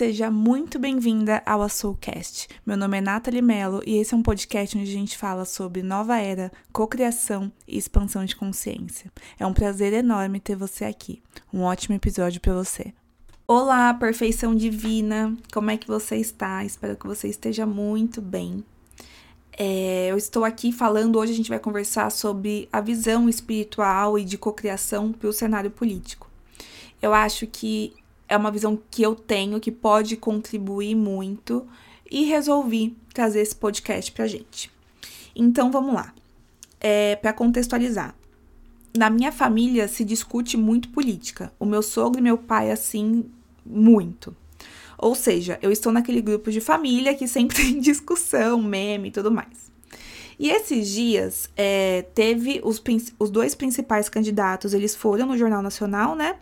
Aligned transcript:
Seja 0.00 0.30
muito 0.30 0.78
bem-vinda 0.78 1.42
ao 1.44 1.68
Soulcast. 1.68 2.48
Meu 2.64 2.74
nome 2.74 2.96
é 2.96 3.00
Nathalie 3.02 3.42
Mello 3.42 3.82
e 3.86 3.98
esse 3.98 4.14
é 4.14 4.16
um 4.16 4.22
podcast 4.22 4.78
onde 4.78 4.88
a 4.88 4.94
gente 4.94 5.18
fala 5.18 5.44
sobre 5.44 5.82
nova 5.82 6.16
era, 6.16 6.50
cocriação 6.72 7.52
e 7.68 7.76
expansão 7.76 8.24
de 8.24 8.34
consciência. 8.34 9.12
É 9.38 9.44
um 9.44 9.52
prazer 9.52 9.92
enorme 9.92 10.40
ter 10.40 10.56
você 10.56 10.86
aqui. 10.86 11.22
Um 11.52 11.60
ótimo 11.60 11.96
episódio 11.96 12.40
para 12.40 12.54
você. 12.54 12.94
Olá, 13.46 13.92
perfeição 13.92 14.54
divina! 14.54 15.36
Como 15.52 15.70
é 15.70 15.76
que 15.76 15.86
você 15.86 16.16
está? 16.16 16.64
Espero 16.64 16.96
que 16.96 17.06
você 17.06 17.28
esteja 17.28 17.66
muito 17.66 18.22
bem. 18.22 18.64
É, 19.52 20.08
eu 20.10 20.16
estou 20.16 20.46
aqui 20.46 20.72
falando, 20.72 21.18
hoje 21.18 21.34
a 21.34 21.36
gente 21.36 21.50
vai 21.50 21.58
conversar 21.58 22.10
sobre 22.10 22.70
a 22.72 22.80
visão 22.80 23.28
espiritual 23.28 24.18
e 24.18 24.24
de 24.24 24.38
cocriação 24.38 25.12
para 25.12 25.28
o 25.28 25.32
cenário 25.34 25.70
político. 25.70 26.26
Eu 27.02 27.12
acho 27.12 27.46
que 27.46 27.99
é 28.30 28.36
uma 28.36 28.52
visão 28.52 28.80
que 28.90 29.02
eu 29.02 29.14
tenho 29.16 29.58
que 29.58 29.72
pode 29.72 30.16
contribuir 30.16 30.94
muito 30.94 31.66
e 32.08 32.24
resolvi 32.24 32.96
trazer 33.12 33.40
esse 33.40 33.56
podcast 33.56 34.12
pra 34.12 34.28
gente. 34.28 34.70
Então 35.34 35.70
vamos 35.70 35.92
lá. 35.92 36.14
É, 36.80 37.16
para 37.16 37.32
contextualizar. 37.32 38.14
Na 38.96 39.10
minha 39.10 39.30
família 39.30 39.86
se 39.86 40.04
discute 40.04 40.56
muito 40.56 40.88
política. 40.88 41.52
O 41.58 41.66
meu 41.66 41.82
sogro 41.82 42.20
e 42.20 42.22
meu 42.22 42.38
pai, 42.38 42.70
assim, 42.70 43.26
muito. 43.66 44.34
Ou 44.96 45.14
seja, 45.14 45.58
eu 45.60 45.70
estou 45.70 45.92
naquele 45.92 46.22
grupo 46.22 46.50
de 46.50 46.60
família 46.60 47.14
que 47.14 47.28
sempre 47.28 47.56
tem 47.60 47.80
discussão, 47.80 48.62
meme 48.62 49.08
e 49.08 49.12
tudo 49.12 49.30
mais. 49.30 49.70
E 50.38 50.48
esses 50.50 50.88
dias, 50.88 51.50
é, 51.54 52.02
teve 52.14 52.60
os, 52.64 52.82
os 53.18 53.30
dois 53.30 53.54
principais 53.54 54.08
candidatos, 54.08 54.72
eles 54.72 54.96
foram 54.96 55.26
no 55.26 55.36
Jornal 55.36 55.60
Nacional, 55.60 56.16
né? 56.16 56.36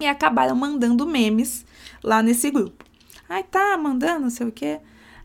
E 0.00 0.06
acabaram 0.06 0.56
mandando 0.56 1.06
memes 1.06 1.64
lá 2.02 2.22
nesse 2.22 2.50
grupo. 2.50 2.84
Ai, 3.28 3.42
tá 3.42 3.76
mandando, 3.76 4.20
não 4.20 4.30
sei 4.30 4.46
o 4.46 4.52
quê. 4.52 4.80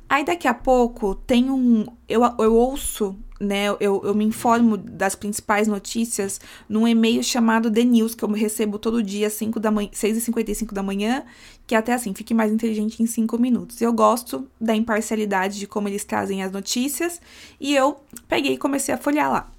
Aí 0.09 0.25
daqui 0.25 0.47
a 0.47 0.53
pouco 0.53 1.13
tem 1.13 1.51
um. 1.51 1.85
Eu, 2.07 2.21
eu 2.39 2.55
ouço, 2.55 3.15
né? 3.39 3.67
Eu, 3.79 4.01
eu 4.03 4.15
me 4.15 4.25
informo 4.25 4.75
das 4.75 5.13
principais 5.13 5.67
notícias 5.67 6.41
num 6.67 6.87
e-mail 6.87 7.23
chamado 7.23 7.69
The 7.69 7.83
News, 7.83 8.15
que 8.15 8.23
eu 8.23 8.31
recebo 8.31 8.79
todo 8.79 9.03
dia 9.03 9.27
às 9.27 9.33
5 9.33 9.59
da 9.59 9.69
manhã, 9.69 9.89
6h55 9.93 10.73
da 10.73 10.81
manhã, 10.81 11.23
que 11.67 11.75
é 11.75 11.77
até 11.77 11.93
assim, 11.93 12.13
fique 12.15 12.33
mais 12.33 12.51
inteligente 12.51 13.03
em 13.03 13.05
5 13.05 13.37
minutos. 13.37 13.79
Eu 13.81 13.93
gosto 13.93 14.47
da 14.59 14.75
imparcialidade 14.75 15.59
de 15.59 15.67
como 15.67 15.87
eles 15.87 16.03
trazem 16.03 16.41
as 16.41 16.51
notícias, 16.51 17.21
e 17.59 17.75
eu 17.75 17.99
peguei 18.27 18.53
e 18.53 18.57
comecei 18.57 18.93
a 18.95 18.97
folhear 18.97 19.31
lá. 19.31 19.51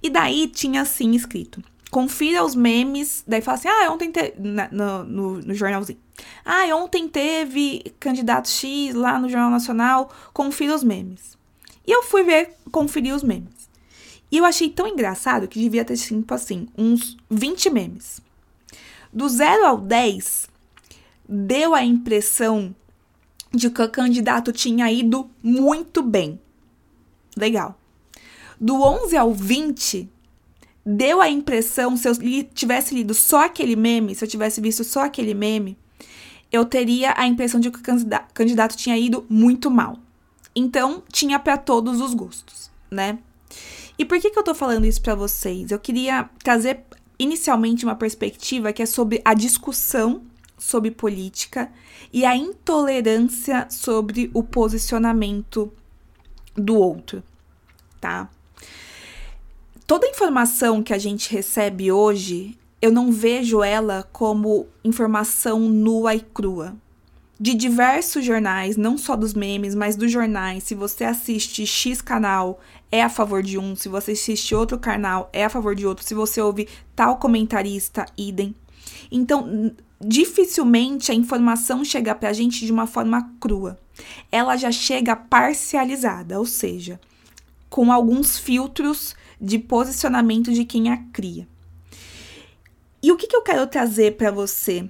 E 0.00 0.08
daí 0.08 0.46
tinha 0.46 0.82
assim 0.82 1.10
escrito 1.16 1.60
confira 1.90 2.44
os 2.44 2.54
memes, 2.54 3.24
daí 3.26 3.40
fala 3.40 3.56
assim, 3.56 3.68
ah, 3.68 3.90
ontem 3.90 4.12
teve, 4.12 4.34
no, 4.38 5.04
no, 5.04 5.38
no, 5.38 5.54
jornalzinho, 5.54 5.98
ah, 6.44 6.64
ontem 6.76 7.08
teve 7.08 7.94
candidato 7.98 8.48
X 8.48 8.94
lá 8.94 9.18
no 9.18 9.28
Jornal 9.28 9.50
Nacional, 9.50 10.10
confira 10.32 10.74
os 10.74 10.84
memes. 10.84 11.36
E 11.86 11.90
eu 11.90 12.02
fui 12.02 12.22
ver, 12.22 12.54
conferir 12.70 13.14
os 13.14 13.22
memes. 13.22 13.68
E 14.30 14.36
eu 14.36 14.44
achei 14.44 14.68
tão 14.68 14.86
engraçado 14.86 15.48
que 15.48 15.58
devia 15.58 15.84
ter, 15.84 15.96
tipo 15.96 16.34
assim, 16.34 16.68
uns 16.76 17.16
20 17.30 17.70
memes. 17.70 18.20
Do 19.10 19.26
0 19.26 19.64
ao 19.64 19.78
10, 19.78 20.48
deu 21.26 21.74
a 21.74 21.82
impressão 21.82 22.74
de 23.50 23.70
que 23.70 23.80
o 23.80 23.90
candidato 23.90 24.52
tinha 24.52 24.92
ido 24.92 25.30
muito 25.42 26.02
bem. 26.02 26.38
Legal. 27.34 27.78
Do 28.60 28.82
11 28.82 29.16
ao 29.16 29.32
20, 29.32 30.10
deu 30.90 31.20
a 31.20 31.28
impressão, 31.28 31.98
se 31.98 32.08
eu 32.08 32.14
tivesse 32.54 32.94
lido 32.94 33.12
só 33.12 33.44
aquele 33.44 33.76
meme, 33.76 34.14
se 34.14 34.24
eu 34.24 34.28
tivesse 34.28 34.58
visto 34.58 34.82
só 34.82 35.04
aquele 35.04 35.34
meme, 35.34 35.76
eu 36.50 36.64
teria 36.64 37.12
a 37.14 37.26
impressão 37.26 37.60
de 37.60 37.70
que 37.70 37.78
o 37.78 37.82
candidato 38.32 38.74
tinha 38.74 38.96
ido 38.96 39.26
muito 39.28 39.70
mal. 39.70 39.98
Então, 40.56 41.02
tinha 41.12 41.38
para 41.38 41.58
todos 41.58 42.00
os 42.00 42.14
gostos, 42.14 42.70
né? 42.90 43.18
E 43.98 44.04
por 44.04 44.18
que, 44.18 44.30
que 44.30 44.38
eu 44.38 44.42
tô 44.42 44.54
falando 44.54 44.86
isso 44.86 45.02
para 45.02 45.14
vocês? 45.14 45.70
Eu 45.70 45.78
queria 45.78 46.30
trazer 46.42 46.80
inicialmente 47.18 47.84
uma 47.84 47.94
perspectiva 47.94 48.72
que 48.72 48.82
é 48.82 48.86
sobre 48.86 49.20
a 49.26 49.34
discussão 49.34 50.22
sobre 50.56 50.90
política 50.90 51.70
e 52.10 52.24
a 52.24 52.34
intolerância 52.34 53.66
sobre 53.70 54.30
o 54.32 54.42
posicionamento 54.42 55.70
do 56.56 56.76
outro, 56.76 57.22
tá? 58.00 58.28
Toda 59.88 60.06
informação 60.06 60.82
que 60.82 60.92
a 60.92 60.98
gente 60.98 61.32
recebe 61.32 61.90
hoje, 61.90 62.58
eu 62.80 62.92
não 62.92 63.10
vejo 63.10 63.62
ela 63.62 64.06
como 64.12 64.66
informação 64.84 65.60
nua 65.60 66.14
e 66.14 66.20
crua. 66.20 66.76
De 67.40 67.54
diversos 67.54 68.22
jornais, 68.22 68.76
não 68.76 68.98
só 68.98 69.16
dos 69.16 69.32
memes, 69.32 69.74
mas 69.74 69.96
dos 69.96 70.12
jornais, 70.12 70.64
se 70.64 70.74
você 70.74 71.04
assiste 71.04 71.66
X 71.66 72.02
canal, 72.02 72.60
é 72.92 73.02
a 73.02 73.08
favor 73.08 73.42
de 73.42 73.56
um, 73.56 73.74
se 73.74 73.88
você 73.88 74.12
assiste 74.12 74.54
outro 74.54 74.78
canal, 74.78 75.30
é 75.32 75.44
a 75.44 75.48
favor 75.48 75.74
de 75.74 75.86
outro, 75.86 76.04
se 76.04 76.14
você 76.14 76.38
ouve 76.38 76.68
tal 76.94 77.16
comentarista, 77.16 78.04
idem. 78.14 78.54
Então, 79.10 79.72
dificilmente 79.98 81.10
a 81.10 81.14
informação 81.14 81.82
chega 81.82 82.14
pra 82.14 82.34
gente 82.34 82.66
de 82.66 82.72
uma 82.72 82.86
forma 82.86 83.32
crua. 83.40 83.78
Ela 84.30 84.54
já 84.58 84.70
chega 84.70 85.16
parcializada, 85.16 86.38
ou 86.38 86.44
seja, 86.44 87.00
com 87.70 87.90
alguns 87.90 88.38
filtros 88.38 89.16
de 89.40 89.58
posicionamento 89.58 90.52
de 90.52 90.64
quem 90.64 90.90
a 90.90 90.96
cria. 91.12 91.46
E 93.02 93.12
o 93.12 93.16
que, 93.16 93.26
que 93.26 93.36
eu 93.36 93.42
quero 93.42 93.66
trazer 93.66 94.16
para 94.16 94.30
você? 94.30 94.88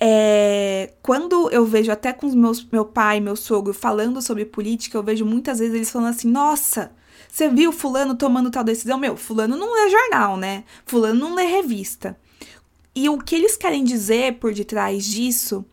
É, 0.00 0.94
quando 1.00 1.48
eu 1.50 1.64
vejo 1.64 1.92
até 1.92 2.12
com 2.12 2.26
meus, 2.34 2.66
meu 2.70 2.84
pai, 2.84 3.20
meu 3.20 3.36
sogro 3.36 3.72
falando 3.72 4.20
sobre 4.20 4.44
política, 4.44 4.98
eu 4.98 5.02
vejo 5.02 5.24
muitas 5.24 5.58
vezes 5.58 5.74
eles 5.74 5.90
falando 5.90 6.10
assim: 6.10 6.28
nossa, 6.28 6.92
você 7.30 7.48
viu 7.48 7.72
Fulano 7.72 8.14
tomando 8.14 8.50
tal 8.50 8.64
decisão? 8.64 8.98
Meu, 8.98 9.16
Fulano 9.16 9.56
não 9.56 9.72
lê 9.72 9.90
jornal, 9.90 10.36
né? 10.36 10.64
Fulano 10.84 11.18
não 11.18 11.34
lê 11.34 11.44
revista. 11.44 12.18
E 12.94 13.08
o 13.08 13.16
que 13.16 13.34
eles 13.34 13.56
querem 13.56 13.84
dizer 13.84 14.34
por 14.34 14.52
detrás 14.52 15.04
disso 15.04 15.64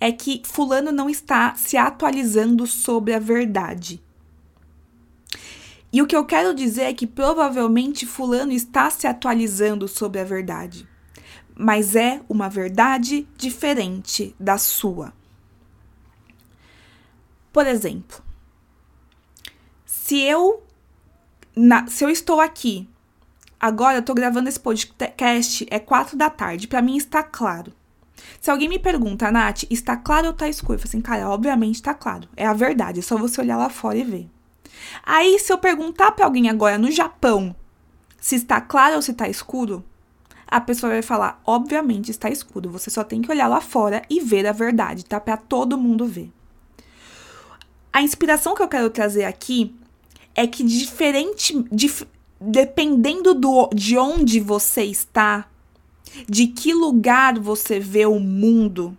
é 0.00 0.12
que 0.12 0.42
Fulano 0.44 0.92
não 0.92 1.10
está 1.10 1.54
se 1.56 1.76
atualizando 1.76 2.66
sobre 2.66 3.14
a 3.14 3.18
verdade. 3.18 4.00
E 5.92 6.02
o 6.02 6.06
que 6.06 6.14
eu 6.14 6.24
quero 6.24 6.54
dizer 6.54 6.82
é 6.82 6.92
que 6.92 7.06
provavelmente 7.06 8.04
Fulano 8.04 8.52
está 8.52 8.90
se 8.90 9.06
atualizando 9.06 9.88
sobre 9.88 10.20
a 10.20 10.24
verdade, 10.24 10.86
mas 11.56 11.96
é 11.96 12.20
uma 12.28 12.48
verdade 12.48 13.26
diferente 13.36 14.34
da 14.38 14.58
sua. 14.58 15.12
Por 17.50 17.66
exemplo, 17.66 18.22
se 19.86 20.20
eu, 20.20 20.62
na, 21.56 21.86
se 21.86 22.04
eu 22.04 22.10
estou 22.10 22.40
aqui, 22.40 22.88
agora 23.58 23.96
eu 23.96 24.00
estou 24.00 24.14
gravando 24.14 24.48
esse 24.48 24.60
podcast, 24.60 25.66
é 25.70 25.78
quatro 25.78 26.18
da 26.18 26.28
tarde, 26.28 26.68
para 26.68 26.82
mim 26.82 26.96
está 26.96 27.22
claro. 27.22 27.72
Se 28.40 28.50
alguém 28.50 28.68
me 28.68 28.78
pergunta, 28.78 29.30
Nath, 29.30 29.64
está 29.70 29.96
claro 29.96 30.26
ou 30.26 30.32
está 30.32 30.48
escuro? 30.48 30.74
Eu 30.74 30.78
falo 30.78 30.88
assim, 30.88 31.00
cara, 31.00 31.28
obviamente 31.28 31.76
está 31.76 31.94
claro. 31.94 32.28
É 32.36 32.46
a 32.46 32.52
verdade, 32.52 33.00
é 33.00 33.02
só 33.02 33.16
você 33.16 33.40
olhar 33.40 33.56
lá 33.56 33.70
fora 33.70 33.96
e 33.96 34.04
ver. 34.04 34.30
Aí, 35.02 35.38
se 35.38 35.52
eu 35.52 35.58
perguntar 35.58 36.12
para 36.12 36.24
alguém 36.24 36.48
agora 36.48 36.78
no 36.78 36.90
Japão 36.90 37.54
se 38.20 38.36
está 38.36 38.60
claro 38.60 38.96
ou 38.96 39.02
se 39.02 39.12
está 39.12 39.28
escuro, 39.28 39.84
a 40.46 40.60
pessoa 40.60 40.92
vai 40.92 41.02
falar: 41.02 41.40
obviamente 41.46 42.10
está 42.10 42.30
escuro. 42.30 42.70
Você 42.70 42.90
só 42.90 43.04
tem 43.04 43.22
que 43.22 43.30
olhar 43.30 43.48
lá 43.48 43.60
fora 43.60 44.02
e 44.08 44.20
ver 44.20 44.46
a 44.46 44.52
verdade, 44.52 45.04
tá? 45.04 45.20
Para 45.20 45.36
todo 45.36 45.78
mundo 45.78 46.06
ver. 46.06 46.32
A 47.92 48.02
inspiração 48.02 48.54
que 48.54 48.62
eu 48.62 48.68
quero 48.68 48.90
trazer 48.90 49.24
aqui 49.24 49.74
é 50.34 50.46
que 50.46 50.62
diferente, 50.62 51.64
dif, 51.70 52.06
dependendo 52.40 53.34
do, 53.34 53.68
de 53.74 53.98
onde 53.98 54.40
você 54.40 54.84
está, 54.84 55.48
de 56.28 56.46
que 56.46 56.72
lugar 56.72 57.38
você 57.38 57.80
vê 57.80 58.06
o 58.06 58.20
mundo, 58.20 58.96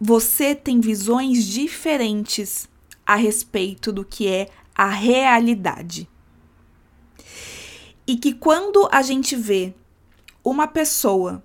você 0.00 0.54
tem 0.54 0.80
visões 0.80 1.44
diferentes 1.44 2.68
a 3.06 3.14
respeito 3.14 3.92
do 3.92 4.04
que 4.04 4.28
é 4.28 4.48
a 4.78 4.88
realidade. 4.88 6.08
E 8.06 8.16
que 8.16 8.32
quando 8.32 8.88
a 8.92 9.02
gente 9.02 9.34
vê 9.34 9.74
uma 10.44 10.68
pessoa 10.68 11.42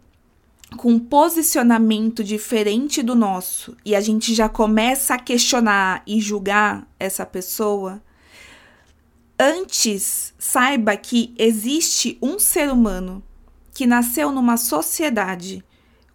com 0.77 0.91
um 0.91 0.99
posicionamento 0.99 2.23
diferente 2.23 3.01
do 3.01 3.15
nosso 3.15 3.75
e 3.83 3.95
a 3.95 4.01
gente 4.01 4.33
já 4.35 4.47
começa 4.47 5.15
a 5.15 5.19
questionar 5.19 6.03
e 6.05 6.21
julgar 6.21 6.87
essa 6.99 7.25
pessoa, 7.25 8.01
antes 9.37 10.33
saiba 10.37 10.95
que 10.95 11.33
existe 11.37 12.17
um 12.21 12.37
ser 12.37 12.71
humano 12.71 13.21
que 13.73 13.87
nasceu 13.87 14.31
numa 14.31 14.57
sociedade 14.57 15.65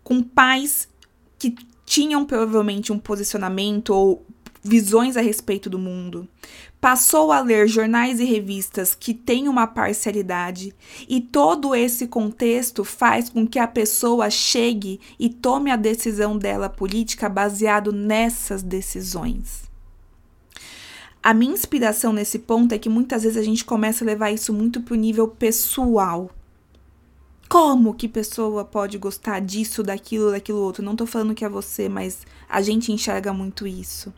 com 0.04 0.22
pais 0.22 0.88
que 1.36 1.54
tinham 1.84 2.24
provavelmente 2.24 2.92
um 2.92 2.98
posicionamento 2.98 3.90
ou 3.90 4.24
visões 4.62 5.16
a 5.16 5.20
respeito 5.20 5.68
do 5.70 5.78
mundo, 5.78 6.28
passou 6.80 7.32
a 7.32 7.40
ler 7.40 7.68
jornais 7.68 8.20
e 8.20 8.24
revistas 8.24 8.94
que 8.94 9.12
têm 9.12 9.48
uma 9.48 9.66
parcialidade, 9.66 10.74
e 11.08 11.20
todo 11.20 11.74
esse 11.74 12.06
contexto 12.06 12.84
faz 12.84 13.28
com 13.28 13.46
que 13.46 13.58
a 13.58 13.66
pessoa 13.66 14.30
chegue 14.30 15.00
e 15.18 15.28
tome 15.28 15.70
a 15.70 15.76
decisão 15.76 16.36
dela 16.36 16.68
política 16.68 17.28
baseado 17.28 17.92
nessas 17.92 18.62
decisões. 18.62 19.68
A 21.22 21.34
minha 21.34 21.52
inspiração 21.52 22.12
nesse 22.12 22.38
ponto 22.38 22.72
é 22.72 22.78
que 22.78 22.88
muitas 22.88 23.24
vezes 23.24 23.36
a 23.36 23.42
gente 23.42 23.64
começa 23.64 24.04
a 24.04 24.06
levar 24.06 24.30
isso 24.30 24.52
muito 24.52 24.80
para 24.80 24.94
o 24.94 24.96
nível 24.96 25.26
pessoal. 25.26 26.30
Como 27.48 27.94
que 27.94 28.06
pessoa 28.06 28.64
pode 28.64 28.98
gostar 28.98 29.40
disso, 29.40 29.82
daquilo, 29.82 30.30
daquilo 30.30 30.60
outro? 30.60 30.82
Não 30.82 30.94
tô 30.94 31.06
falando 31.06 31.34
que 31.34 31.44
é 31.44 31.48
você, 31.48 31.88
mas 31.88 32.24
a 32.48 32.62
gente 32.62 32.92
enxerga 32.92 33.32
muito 33.32 33.66
isso. 33.66 34.12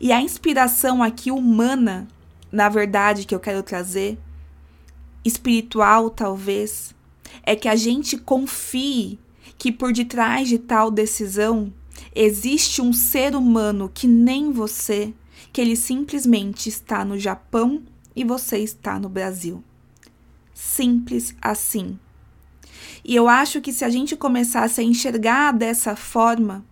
E 0.00 0.12
a 0.12 0.20
inspiração 0.20 1.02
aqui 1.02 1.30
humana, 1.30 2.08
na 2.50 2.68
verdade, 2.68 3.24
que 3.24 3.34
eu 3.34 3.40
quero 3.40 3.62
trazer, 3.62 4.18
espiritual 5.24 6.10
talvez, 6.10 6.94
é 7.42 7.54
que 7.56 7.68
a 7.68 7.76
gente 7.76 8.18
confie 8.18 9.18
que 9.58 9.70
por 9.70 9.92
detrás 9.92 10.48
de 10.48 10.58
tal 10.58 10.90
decisão 10.90 11.72
existe 12.14 12.82
um 12.82 12.92
ser 12.92 13.34
humano 13.34 13.90
que 13.92 14.06
nem 14.06 14.50
você, 14.50 15.14
que 15.52 15.60
ele 15.60 15.76
simplesmente 15.76 16.68
está 16.68 17.04
no 17.04 17.18
Japão 17.18 17.82
e 18.14 18.24
você 18.24 18.58
está 18.58 18.98
no 18.98 19.08
Brasil. 19.08 19.62
Simples 20.52 21.34
assim. 21.40 21.98
E 23.04 23.14
eu 23.14 23.28
acho 23.28 23.60
que 23.60 23.72
se 23.72 23.84
a 23.84 23.90
gente 23.90 24.16
começasse 24.16 24.80
a 24.80 24.84
enxergar 24.84 25.52
dessa 25.52 25.96
forma, 25.96 26.64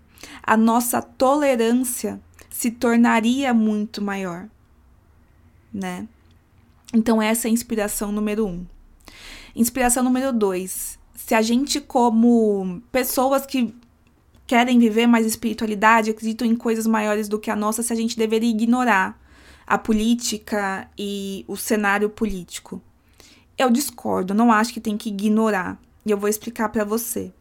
a 0.43 0.57
nossa 0.57 1.01
tolerância 1.01 2.21
se 2.51 2.71
tornaria 2.71 3.55
muito 3.55 4.03
maior, 4.03 4.49
né? 5.73 6.07
Então, 6.93 7.23
essa 7.23 7.47
é 7.47 7.51
a 7.51 7.53
inspiração 7.53 8.11
número 8.11 8.47
um. 8.47 8.67
Inspiração 9.55 10.03
número 10.03 10.33
dois. 10.33 10.99
Se 11.15 11.35
a 11.35 11.41
gente, 11.41 11.81
como 11.81 12.83
pessoas 12.91 13.47
que 13.47 13.73
querem 14.47 14.79
viver 14.81 15.07
mais 15.07 15.25
espiritualidade, 15.25 16.11
acreditam 16.11 16.47
em 16.47 16.57
coisas 16.57 16.87
maiores 16.87 17.29
do 17.29 17.39
que 17.39 17.51
a 17.51 17.57
nossa, 17.57 17.85
se 17.85 17.93
a 17.93 17.97
gente 17.97 18.19
deveria 18.19 18.51
ignorar 18.51 19.17
a 19.65 19.79
política 19.79 20.91
e 20.99 21.45
o 21.47 21.57
cenário 21.57 22.11
político. 22.11 22.83
Eu 23.57 23.71
discordo, 23.71 24.35
não 24.35 24.51
acho 24.51 24.75
que 24.75 24.81
tem 24.81 24.97
que 24.97 25.11
ignorar. 25.11 25.81
E 26.05 26.11
eu 26.11 26.19
vou 26.19 26.29
explicar 26.29 26.71
para 26.71 26.85
você. 26.85 27.33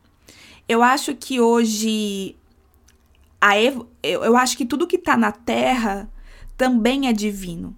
Eu 0.68 0.84
acho 0.84 1.16
que 1.16 1.42
hoje 1.42 2.36
a 3.42 3.60
eu, 3.60 3.88
eu 4.04 4.38
acho 4.38 4.58
que 4.58 4.66
tudo 4.66 4.88
que 4.88 4.98
tá 4.98 5.16
na 5.16 5.32
Terra 5.32 6.10
também 6.58 7.08
é 7.08 7.14
divino, 7.14 7.76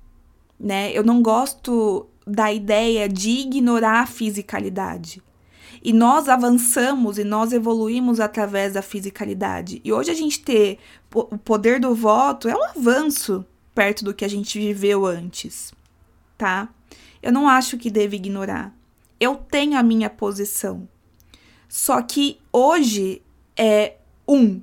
né? 0.59 0.91
Eu 0.91 1.03
não 1.03 1.21
gosto 1.21 2.07
da 2.25 2.51
ideia 2.51 3.07
de 3.07 3.29
ignorar 3.29 4.01
a 4.01 4.07
fisicalidade. 4.07 5.21
E 5.83 5.91
nós 5.91 6.29
avançamos 6.29 7.17
e 7.17 7.23
nós 7.23 7.51
evoluímos 7.51 8.19
através 8.19 8.73
da 8.73 8.81
fisicalidade. 8.81 9.81
E 9.83 9.91
hoje 9.91 10.11
a 10.11 10.13
gente 10.13 10.39
ter 10.41 10.77
o 11.13 11.37
poder 11.37 11.79
do 11.79 11.95
voto 11.95 12.47
é 12.47 12.55
um 12.55 12.63
avanço 12.63 13.43
perto 13.73 14.05
do 14.05 14.13
que 14.13 14.23
a 14.23 14.27
gente 14.27 14.59
viveu 14.59 15.05
antes, 15.05 15.73
tá? 16.37 16.69
Eu 17.21 17.31
não 17.31 17.47
acho 17.47 17.77
que 17.77 17.89
deve 17.89 18.17
ignorar. 18.17 18.75
Eu 19.19 19.35
tenho 19.35 19.77
a 19.77 19.83
minha 19.83 20.09
posição. 20.09 20.87
Só 21.67 22.01
que 22.01 22.39
hoje 22.51 23.21
é 23.55 23.95
um. 24.27 24.61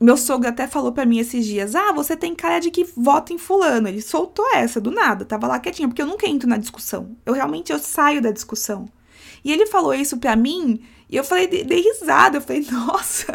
Meu 0.00 0.16
sogro 0.16 0.48
até 0.48 0.66
falou 0.66 0.92
para 0.92 1.06
mim 1.06 1.18
esses 1.18 1.44
dias: 1.44 1.74
"Ah, 1.74 1.92
você 1.92 2.16
tem 2.16 2.34
cara 2.34 2.60
de 2.60 2.70
que 2.70 2.84
vota 2.96 3.32
em 3.32 3.38
fulano". 3.38 3.88
Ele 3.88 4.00
soltou 4.00 4.46
essa 4.54 4.80
do 4.80 4.90
nada, 4.90 5.24
tava 5.24 5.46
lá 5.46 5.58
quietinho, 5.58 5.88
porque 5.88 6.02
eu 6.02 6.06
nunca 6.06 6.28
entro 6.28 6.48
na 6.48 6.56
discussão. 6.56 7.16
Eu 7.26 7.32
realmente 7.32 7.72
eu 7.72 7.78
saio 7.78 8.22
da 8.22 8.30
discussão. 8.30 8.88
E 9.44 9.52
ele 9.52 9.66
falou 9.66 9.94
isso 9.94 10.18
pra 10.18 10.36
mim 10.36 10.80
e 11.10 11.16
eu 11.16 11.24
falei, 11.24 11.46
dei 11.46 11.80
risada. 11.80 12.36
Eu 12.36 12.42
falei, 12.42 12.66
nossa, 12.70 13.26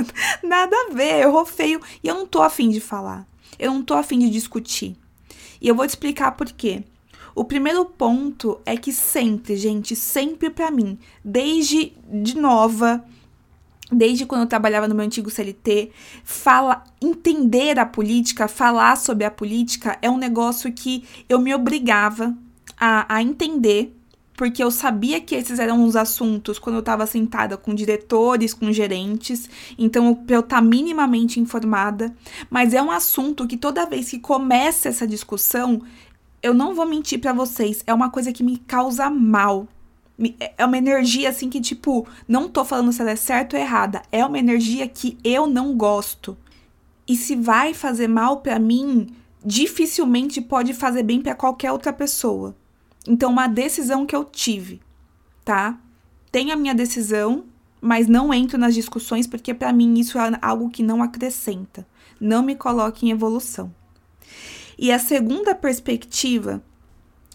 nada 0.44 0.76
a 0.76 0.94
ver, 0.94 1.22
errou 1.22 1.46
feio. 1.46 1.82
E 2.04 2.08
eu 2.08 2.16
não 2.16 2.28
tô 2.28 2.42
afim 2.42 2.70
de 2.70 2.80
falar. 2.80 3.28
Eu 3.58 3.74
não 3.74 3.82
tô 3.82 3.94
afim 3.94 4.20
de 4.20 4.30
discutir. 4.30 4.96
E 5.60 5.68
eu 5.68 5.76
vou 5.76 5.86
te 5.86 5.92
explicar 5.92 6.32
por 6.34 6.52
quê. 6.52 6.84
O 7.36 7.44
primeiro 7.44 7.84
ponto 7.86 8.60
é 8.64 8.78
que 8.78 8.94
sempre, 8.94 9.56
gente, 9.56 9.96
sempre 9.96 10.52
para 10.52 10.70
mim, 10.70 11.00
desde 11.26 11.94
de 12.08 12.38
nova, 12.38 13.04
desde 13.92 14.26
quando 14.26 14.42
eu 14.42 14.48
trabalhava 14.48 14.88
no 14.88 14.96
meu 14.96 15.06
antigo 15.06 15.30
CLT, 15.30 15.92
fala, 16.24 16.84
entender 17.02 17.78
a 17.80 17.86
política, 17.86 18.48
falar 18.48 18.96
sobre 18.98 19.26
a 19.26 19.32
política 19.32 19.98
é 20.02 20.10
um 20.10 20.18
negócio 20.18 20.72
que 20.72 21.04
eu 21.28 21.40
me 21.40 21.54
obrigava 21.54 22.36
a, 22.80 23.16
a 23.16 23.22
entender 23.22 23.94
porque 24.36 24.64
eu 24.64 24.72
sabia 24.72 25.22
que 25.22 25.36
esses 25.36 25.60
eram 25.60 25.86
os 25.86 25.96
assuntos 25.96 26.58
quando 26.58 26.76
eu 26.76 26.80
estava 26.80 27.06
sentada 27.06 27.56
com 27.56 27.74
diretores, 27.74 28.54
com 28.54 28.72
gerentes, 28.72 29.50
então 29.78 30.14
para 30.16 30.36
eu 30.36 30.40
estar 30.40 30.58
tá 30.58 30.62
minimamente 30.62 31.40
informada. 31.40 32.14
Mas 32.50 32.74
é 32.74 32.82
um 32.82 32.92
assunto 32.92 33.48
que 33.48 33.58
toda 33.58 33.86
vez 33.86 34.10
que 34.10 34.20
começa 34.20 34.90
essa 34.90 35.08
discussão, 35.08 35.82
eu 36.42 36.54
não 36.54 36.74
vou 36.74 36.86
mentir 36.86 37.20
para 37.20 37.32
vocês, 37.32 37.84
é 37.86 37.94
uma 37.94 38.10
coisa 38.10 38.34
que 38.34 38.44
me 38.44 38.58
causa 38.58 39.10
mal. 39.10 39.68
É, 40.40 40.54
é 40.58 40.66
uma 40.66 40.78
energia 40.78 41.30
assim 41.30 41.50
que, 41.50 41.60
tipo, 41.60 42.08
não 42.28 42.48
tô 42.48 42.64
falando 42.64 42.92
se 42.94 43.02
ela 43.02 43.12
é 43.12 43.16
certa 43.16 43.58
ou 43.58 43.62
errada, 43.62 44.02
é 44.12 44.26
uma 44.26 44.40
energia 44.40 44.88
que 44.88 45.18
eu 45.24 45.48
não 45.48 45.76
gosto. 45.76 46.38
E 47.08 47.16
se 47.16 47.36
vai 47.36 47.74
fazer 47.74 48.08
mal 48.08 48.38
para 48.42 48.60
mim, 48.60 49.08
dificilmente 49.44 50.40
pode 50.40 50.74
fazer 50.74 51.04
bem 51.04 51.22
para 51.22 51.36
qualquer 51.36 51.72
outra 51.72 51.92
pessoa. 51.92 52.56
Então, 53.08 53.32
uma 53.32 53.48
decisão 53.48 54.06
que 54.06 54.16
eu 54.16 54.24
tive, 54.24 54.82
tá? 55.44 55.78
Tenho 56.32 56.54
a 56.54 56.56
minha 56.56 56.74
decisão, 56.74 57.44
mas 57.82 58.08
não 58.08 58.34
entro 58.34 58.58
nas 58.58 58.74
discussões 58.74 59.28
porque 59.28 59.54
para 59.54 59.74
mim 59.74 60.00
isso 60.00 60.18
é 60.18 60.40
algo 60.42 60.70
que 60.70 60.82
não 60.82 61.04
acrescenta, 61.04 61.86
não 62.20 62.42
me 62.42 62.56
coloca 62.56 63.06
em 63.06 63.12
evolução. 63.12 63.74
E 64.78 64.92
a 64.92 64.98
segunda 64.98 65.54
perspectiva 65.54 66.64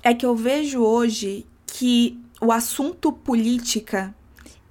é 0.03 0.15
que 0.15 0.25
eu 0.25 0.35
vejo 0.35 0.81
hoje 0.81 1.47
que 1.67 2.19
o 2.41 2.53
assunto 2.53 3.13
política 3.13 4.15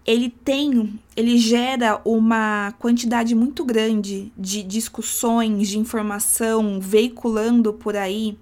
ele 0.06 0.30
tem, 0.30 0.98
ele 1.18 1.38
gera 1.38 2.00
uma 2.06 2.74
quantidade 2.80 3.36
muito 3.36 3.66
grande 3.66 4.32
de 4.38 4.64
discussões, 4.64 5.68
de 5.68 5.78
informação 5.78 6.80
veiculando 6.80 7.74
por 7.74 7.98
aí 7.98 8.38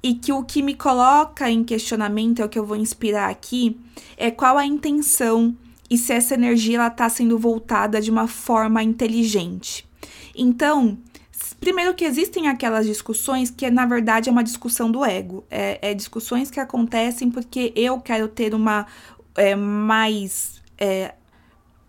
e 0.00 0.14
que 0.14 0.32
o 0.32 0.44
que 0.44 0.62
me 0.62 0.74
coloca 0.74 1.50
em 1.50 1.64
questionamento, 1.64 2.40
é 2.40 2.44
o 2.44 2.48
que 2.48 2.58
eu 2.58 2.64
vou 2.64 2.76
inspirar 2.76 3.28
aqui, 3.28 3.76
é 4.16 4.30
qual 4.30 4.56
a 4.56 4.64
intenção 4.64 5.56
e 5.90 5.98
se 5.98 6.12
essa 6.12 6.34
energia 6.34 6.86
está 6.86 7.08
sendo 7.08 7.38
voltada 7.38 8.00
de 8.00 8.10
uma 8.10 8.28
forma 8.28 8.82
inteligente. 8.82 9.88
Então, 10.36 10.98
primeiro 11.64 11.94
que 11.94 12.04
existem 12.04 12.46
aquelas 12.46 12.84
discussões 12.84 13.50
que 13.50 13.70
na 13.70 13.86
verdade 13.86 14.28
é 14.28 14.32
uma 14.32 14.44
discussão 14.44 14.90
do 14.90 15.02
ego, 15.02 15.44
é, 15.50 15.78
é 15.80 15.94
discussões 15.94 16.50
que 16.50 16.60
acontecem 16.60 17.30
porque 17.30 17.72
eu 17.74 17.98
quero 18.00 18.28
ter 18.28 18.54
uma 18.54 18.86
é, 19.34 19.56
mais 19.56 20.60
é, 20.76 21.14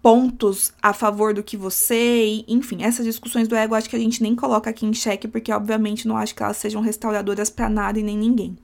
pontos 0.01 0.71
a 0.81 0.93
favor 0.93 1.33
do 1.33 1.43
que 1.43 1.57
você, 1.57 2.25
e, 2.25 2.45
enfim, 2.47 2.83
essas 2.83 3.05
discussões 3.05 3.49
do 3.49 3.55
ego 3.55 3.75
acho 3.75 3.89
que 3.89 3.97
a 3.97 3.99
gente 3.99 4.23
nem 4.23 4.33
coloca 4.33 4.69
aqui 4.69 4.85
em 4.85 4.93
xeque, 4.93 5.27
porque 5.27 5.51
obviamente 5.51 6.07
não 6.07 6.15
acho 6.15 6.33
que 6.33 6.41
elas 6.41 6.55
sejam 6.55 6.81
restauradoras 6.81 7.49
para 7.49 7.67
nada 7.67 7.99
e 7.99 8.03
nem 8.03 8.17
ninguém. 8.17 8.57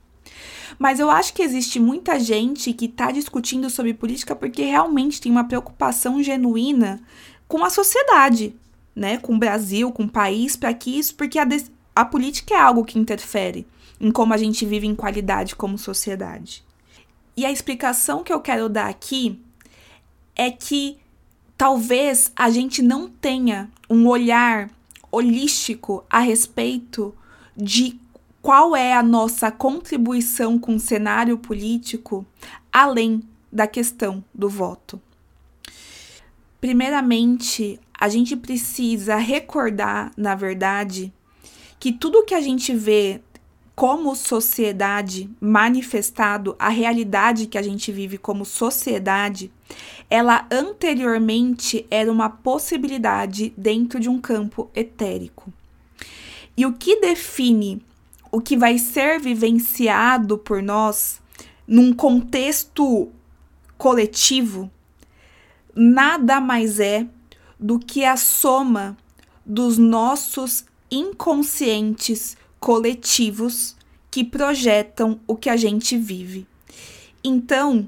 Mas 0.78 0.98
eu 0.98 1.10
acho 1.10 1.34
que 1.34 1.42
existe 1.42 1.78
muita 1.78 2.18
gente 2.18 2.72
que 2.72 2.86
está 2.86 3.10
discutindo 3.10 3.68
sobre 3.68 3.92
política 3.92 4.34
porque 4.34 4.62
realmente 4.62 5.20
tem 5.20 5.30
uma 5.30 5.44
preocupação 5.44 6.22
genuína 6.22 7.02
com 7.46 7.62
a 7.62 7.68
sociedade, 7.68 8.56
né? 8.94 9.18
Com 9.18 9.34
o 9.34 9.38
Brasil, 9.38 9.90
com 9.92 10.04
o 10.04 10.08
país, 10.08 10.56
para 10.56 10.72
que 10.74 10.98
isso, 10.98 11.14
porque 11.14 11.38
a, 11.38 11.46
a 11.94 12.04
política 12.04 12.54
é 12.54 12.58
algo 12.58 12.84
que 12.84 12.98
interfere 12.98 13.66
em 14.00 14.10
como 14.10 14.34
a 14.34 14.36
gente 14.36 14.66
vive 14.66 14.86
em 14.86 14.94
qualidade 14.94 15.54
como 15.54 15.78
sociedade. 15.78 16.64
E 17.36 17.46
a 17.46 17.52
explicação 17.52 18.24
que 18.24 18.32
eu 18.32 18.40
quero 18.40 18.68
dar 18.68 18.88
aqui 18.88 19.40
é 20.34 20.50
que 20.50 20.98
talvez 21.56 22.32
a 22.34 22.50
gente 22.50 22.82
não 22.82 23.08
tenha 23.08 23.70
um 23.88 24.08
olhar 24.08 24.68
holístico 25.10 26.04
a 26.10 26.18
respeito 26.18 27.14
de 27.56 28.00
qual 28.40 28.74
é 28.74 28.92
a 28.92 29.02
nossa 29.02 29.52
contribuição 29.52 30.58
com 30.58 30.74
o 30.74 30.80
cenário 30.80 31.38
político 31.38 32.26
além 32.72 33.22
da 33.52 33.66
questão 33.66 34.24
do 34.34 34.48
voto. 34.48 35.00
Primeiramente, 36.60 37.78
a 38.02 38.08
gente 38.08 38.34
precisa 38.34 39.14
recordar, 39.14 40.10
na 40.16 40.34
verdade, 40.34 41.12
que 41.78 41.92
tudo 41.92 42.24
que 42.24 42.34
a 42.34 42.40
gente 42.40 42.74
vê 42.74 43.20
como 43.76 44.16
sociedade 44.16 45.30
manifestado, 45.40 46.56
a 46.58 46.68
realidade 46.68 47.46
que 47.46 47.56
a 47.56 47.62
gente 47.62 47.92
vive 47.92 48.18
como 48.18 48.44
sociedade, 48.44 49.52
ela 50.10 50.48
anteriormente 50.50 51.86
era 51.88 52.10
uma 52.10 52.28
possibilidade 52.28 53.54
dentro 53.56 54.00
de 54.00 54.08
um 54.08 54.20
campo 54.20 54.68
etérico. 54.74 55.52
E 56.56 56.66
o 56.66 56.72
que 56.72 57.00
define 57.00 57.80
o 58.32 58.40
que 58.40 58.56
vai 58.56 58.78
ser 58.78 59.20
vivenciado 59.20 60.38
por 60.38 60.60
nós 60.60 61.22
num 61.68 61.92
contexto 61.92 63.12
coletivo 63.78 64.68
nada 65.72 66.40
mais 66.40 66.80
é 66.80 67.06
do 67.62 67.78
que 67.78 68.04
a 68.04 68.16
soma 68.16 68.96
dos 69.46 69.78
nossos 69.78 70.64
inconscientes 70.90 72.36
coletivos 72.58 73.76
que 74.10 74.24
projetam 74.24 75.20
o 75.26 75.36
que 75.36 75.48
a 75.48 75.56
gente 75.56 75.96
vive. 75.96 76.46
Então, 77.24 77.86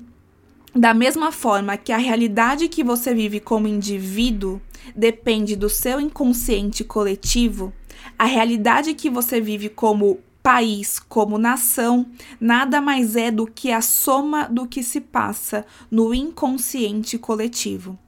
da 0.75 0.95
mesma 0.95 1.31
forma 1.31 1.77
que 1.77 1.93
a 1.93 1.99
realidade 1.99 2.69
que 2.69 2.83
você 2.83 3.13
vive 3.13 3.41
como 3.41 3.69
indivíduo 3.69 4.61
depende 4.95 5.57
do 5.57 5.69
seu 5.69 6.01
inconsciente 6.01 6.85
coletivo, 6.85 7.73
a 8.19 8.25
realidade 8.25 8.95
que 8.95 9.11
você 9.11 9.41
vive 9.41 9.69
como 9.69 10.21
país, 10.43 10.99
como 10.99 11.39
nação, 11.39 12.07
nada 12.41 12.81
mais 12.81 13.17
é 13.17 13.31
do 13.31 13.47
que 13.47 13.73
a 13.73 13.81
soma 13.81 14.47
do 14.49 14.67
que 14.67 14.83
se 14.83 15.01
passa 15.01 15.65
no 15.91 16.15
inconsciente 16.15 17.19
coletivo. 17.19 17.99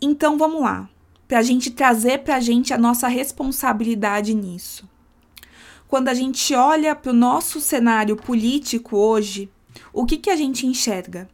Então 0.00 0.38
vamos 0.38 0.60
lá, 0.60 0.88
para 1.26 1.38
a 1.38 1.42
gente 1.42 1.70
trazer 1.70 2.18
para 2.18 2.36
a 2.36 2.40
gente 2.40 2.72
a 2.72 2.78
nossa 2.78 3.08
responsabilidade 3.08 4.32
nisso. 4.32 4.88
Quando 5.88 6.08
a 6.08 6.14
gente 6.14 6.54
olha 6.54 6.94
para 6.94 7.10
o 7.10 7.14
nosso 7.14 7.60
cenário 7.60 8.16
político 8.16 8.96
hoje, 8.96 9.50
o 9.92 10.04
que, 10.04 10.16
que 10.16 10.30
a 10.30 10.36
gente 10.36 10.66
enxerga? 10.66 11.28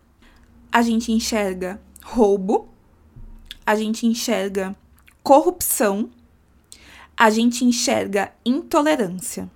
A 0.73 0.80
gente 0.80 1.12
enxerga 1.12 1.80
roubo, 2.02 2.68
a 3.66 3.75
gente 3.75 4.06
enxerga 4.06 4.75
corrupção, 5.23 6.11
a 7.16 7.30
gente 7.30 7.64
enxerga 7.64 8.33
intolerância. 8.44 9.50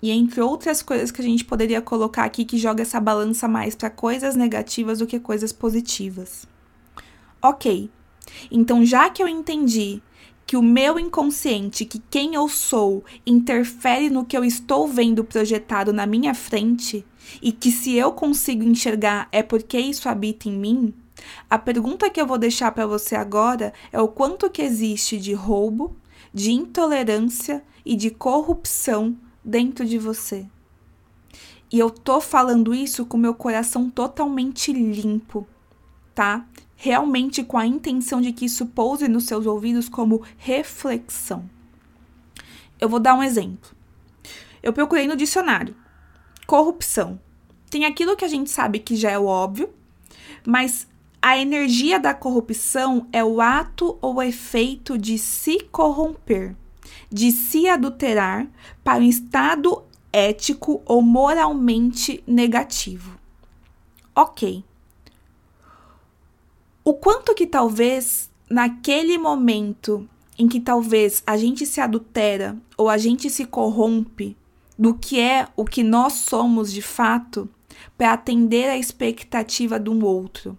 E 0.00 0.10
entre 0.10 0.40
outras 0.40 0.82
coisas 0.82 1.10
que 1.10 1.20
a 1.20 1.24
gente 1.24 1.44
poderia 1.44 1.80
colocar 1.80 2.24
aqui 2.24 2.44
que 2.44 2.58
joga 2.58 2.82
essa 2.82 3.00
balança 3.00 3.48
mais 3.48 3.74
para 3.74 3.88
coisas 3.88 4.36
negativas 4.36 4.98
do 4.98 5.06
que 5.06 5.18
coisas 5.18 5.52
positivas. 5.52 6.46
Ok, 7.40 7.90
então 8.50 8.84
já 8.84 9.10
que 9.10 9.22
eu 9.22 9.28
entendi 9.28 10.02
que 10.46 10.56
o 10.56 10.62
meu 10.62 10.98
inconsciente, 10.98 11.84
que 11.84 11.98
quem 12.10 12.34
eu 12.34 12.48
sou, 12.48 13.02
interfere 13.26 14.10
no 14.10 14.24
que 14.24 14.36
eu 14.36 14.44
estou 14.44 14.86
vendo 14.86 15.24
projetado 15.24 15.92
na 15.92 16.06
minha 16.06 16.34
frente, 16.34 17.04
e 17.40 17.50
que 17.50 17.70
se 17.70 17.94
eu 17.94 18.12
consigo 18.12 18.62
enxergar 18.62 19.28
é 19.32 19.42
porque 19.42 19.78
isso 19.78 20.08
habita 20.08 20.48
em 20.48 20.52
mim, 20.52 20.94
a 21.48 21.58
pergunta 21.58 22.10
que 22.10 22.20
eu 22.20 22.26
vou 22.26 22.38
deixar 22.38 22.72
para 22.72 22.86
você 22.86 23.14
agora 23.16 23.72
é 23.92 24.00
o 24.00 24.08
quanto 24.08 24.50
que 24.50 24.62
existe 24.62 25.18
de 25.18 25.32
roubo, 25.32 25.96
de 26.32 26.52
intolerância 26.52 27.64
e 27.84 27.96
de 27.96 28.10
corrupção 28.10 29.16
dentro 29.42 29.84
de 29.84 29.98
você. 29.98 30.46
E 31.72 31.78
eu 31.78 31.90
tô 31.90 32.20
falando 32.20 32.74
isso 32.74 33.06
com 33.06 33.16
meu 33.16 33.34
coração 33.34 33.88
totalmente 33.88 34.72
limpo, 34.72 35.46
tá? 36.14 36.46
Realmente 36.76 37.42
com 37.42 37.56
a 37.56 37.66
intenção 37.66 38.20
de 38.20 38.32
que 38.32 38.44
isso 38.44 38.66
pouse 38.66 39.08
nos 39.08 39.24
seus 39.24 39.46
ouvidos 39.46 39.88
como 39.88 40.22
reflexão. 40.36 41.48
Eu 42.80 42.88
vou 42.88 43.00
dar 43.00 43.14
um 43.14 43.22
exemplo. 43.22 43.70
Eu 44.62 44.72
procurei 44.72 45.06
no 45.06 45.16
dicionário. 45.16 45.74
Corrupção. 46.46 47.20
Tem 47.70 47.84
aquilo 47.84 48.16
que 48.16 48.24
a 48.24 48.28
gente 48.28 48.50
sabe 48.50 48.78
que 48.78 48.96
já 48.96 49.10
é 49.10 49.18
o 49.18 49.26
óbvio, 49.26 49.70
mas 50.46 50.86
a 51.20 51.38
energia 51.38 51.98
da 51.98 52.12
corrupção 52.12 53.08
é 53.12 53.24
o 53.24 53.40
ato 53.40 53.98
ou 54.00 54.22
efeito 54.22 54.98
de 54.98 55.18
se 55.18 55.60
corromper, 55.72 56.54
de 57.10 57.30
se 57.32 57.66
adulterar 57.66 58.46
para 58.82 59.02
um 59.02 59.08
estado 59.08 59.82
ético 60.12 60.82
ou 60.84 61.00
moralmente 61.00 62.22
negativo. 62.26 63.18
Ok 64.14 64.64
o 66.84 66.92
quanto 66.92 67.34
que 67.34 67.46
talvez 67.46 68.30
naquele 68.48 69.16
momento 69.16 70.06
em 70.38 70.46
que 70.46 70.60
talvez 70.60 71.22
a 71.26 71.34
gente 71.34 71.64
se 71.64 71.80
adultera 71.80 72.56
ou 72.76 72.90
a 72.90 72.98
gente 72.98 73.30
se 73.30 73.46
corrompe 73.46 74.36
do 74.78 74.92
que 74.92 75.18
é 75.18 75.48
o 75.56 75.64
que 75.64 75.82
nós 75.82 76.12
somos 76.12 76.70
de 76.70 76.82
fato 76.82 77.48
para 77.96 78.12
atender 78.12 78.68
a 78.68 78.76
expectativa 78.76 79.80
de 79.80 79.88
um 79.88 80.04
outro, 80.04 80.58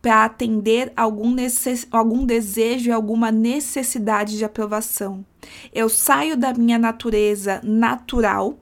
para 0.00 0.24
atender 0.24 0.92
algum, 0.96 1.32
necess... 1.32 1.86
algum 1.90 2.24
desejo 2.24 2.90
e 2.90 2.92
alguma 2.92 3.32
necessidade 3.32 4.38
de 4.38 4.44
aprovação. 4.44 5.24
Eu 5.72 5.88
saio 5.88 6.36
da 6.36 6.54
minha 6.54 6.78
natureza 6.78 7.60
natural, 7.64 8.56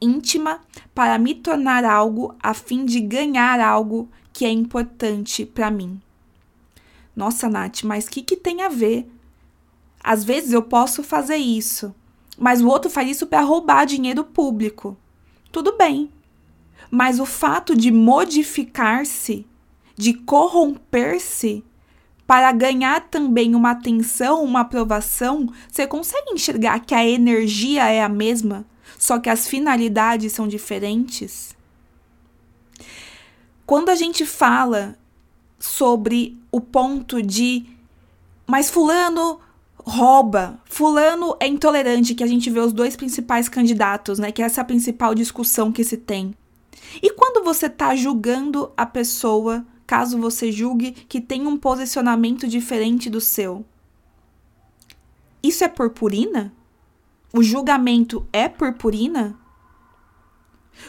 íntima, 0.00 0.60
para 0.94 1.18
me 1.18 1.34
tornar 1.34 1.84
algo 1.84 2.36
a 2.40 2.54
fim 2.54 2.84
de 2.84 3.00
ganhar 3.00 3.58
algo 3.58 4.08
que 4.32 4.44
é 4.44 4.50
importante 4.50 5.44
para 5.44 5.70
mim. 5.70 6.00
Nossa, 7.20 7.50
Nath, 7.50 7.82
mas 7.82 8.06
o 8.06 8.10
que, 8.10 8.22
que 8.22 8.34
tem 8.34 8.62
a 8.62 8.70
ver? 8.70 9.06
Às 10.02 10.24
vezes 10.24 10.54
eu 10.54 10.62
posso 10.62 11.02
fazer 11.02 11.36
isso, 11.36 11.94
mas 12.38 12.62
o 12.62 12.66
outro 12.66 12.90
faz 12.90 13.10
isso 13.10 13.26
para 13.26 13.42
roubar 13.42 13.84
dinheiro 13.84 14.24
público. 14.24 14.96
Tudo 15.52 15.76
bem. 15.76 16.10
Mas 16.90 17.20
o 17.20 17.26
fato 17.26 17.76
de 17.76 17.90
modificar-se, 17.90 19.46
de 19.94 20.14
corromper-se, 20.14 21.62
para 22.26 22.50
ganhar 22.52 23.10
também 23.10 23.54
uma 23.54 23.72
atenção, 23.72 24.42
uma 24.42 24.60
aprovação, 24.60 25.52
você 25.70 25.86
consegue 25.86 26.32
enxergar 26.32 26.80
que 26.80 26.94
a 26.94 27.06
energia 27.06 27.84
é 27.84 28.02
a 28.02 28.08
mesma, 28.08 28.64
só 28.98 29.18
que 29.18 29.28
as 29.28 29.46
finalidades 29.46 30.32
são 30.32 30.48
diferentes? 30.48 31.54
Quando 33.66 33.90
a 33.90 33.94
gente 33.94 34.24
fala 34.24 34.96
sobre 35.60 36.36
o 36.50 36.60
ponto 36.60 37.22
de 37.22 37.66
mas 38.46 38.68
fulano 38.68 39.38
rouba, 39.76 40.58
fulano 40.64 41.36
é 41.38 41.46
intolerante, 41.46 42.14
que 42.14 42.24
a 42.24 42.26
gente 42.26 42.50
vê 42.50 42.58
os 42.58 42.72
dois 42.72 42.96
principais 42.96 43.48
candidatos, 43.48 44.18
né, 44.18 44.32
que 44.32 44.42
é 44.42 44.44
essa 44.44 44.64
principal 44.64 45.14
discussão 45.14 45.70
que 45.70 45.84
se 45.84 45.96
tem. 45.96 46.34
E 47.00 47.12
quando 47.12 47.44
você 47.44 47.66
está 47.66 47.94
julgando 47.94 48.72
a 48.76 48.84
pessoa, 48.84 49.64
caso 49.86 50.18
você 50.18 50.50
julgue 50.50 50.90
que 50.90 51.20
tem 51.20 51.46
um 51.46 51.56
posicionamento 51.56 52.48
diferente 52.48 53.08
do 53.08 53.20
seu, 53.20 53.64
isso 55.42 55.62
é 55.62 55.68
purpurina? 55.68 56.52
O 57.32 57.42
julgamento 57.42 58.26
é 58.32 58.48
purpurina? 58.48 59.38